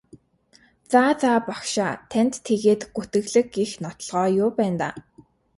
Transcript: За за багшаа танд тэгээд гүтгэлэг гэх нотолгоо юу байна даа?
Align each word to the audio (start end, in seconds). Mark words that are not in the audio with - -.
За 0.91 1.03
за 1.21 1.31
багшаа 1.47 1.93
танд 2.11 2.33
тэгээд 2.47 2.81
гүтгэлэг 2.95 3.47
гэх 3.57 3.71
нотолгоо 3.83 4.27
юу 4.43 4.49
байна 4.57 4.77
даа? 4.81 4.93